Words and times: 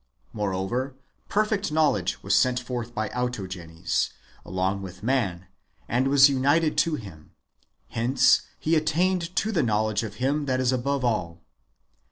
Moreover, 0.33 0.95
perfect 1.29 1.71
knowledge 1.71 2.23
was 2.23 2.35
sent 2.35 2.59
forth 2.59 2.95
by 2.95 3.09
Autogenes 3.09 4.09
along 4.43 4.81
with 4.81 5.03
man, 5.03 5.45
and 5.87 6.07
was 6.07 6.27
united 6.27 6.75
to 6.79 6.95
him; 6.95 7.33
hence 7.89 8.41
he 8.57 8.75
attained 8.75 9.35
to 9.35 9.51
the 9.51 9.61
knowledge 9.61 10.01
of 10.01 10.15
him 10.15 10.47
that 10.47 10.59
is 10.59 10.71
above 10.71 11.05
all. 11.05 11.43